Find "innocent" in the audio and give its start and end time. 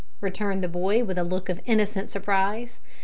1.67-2.09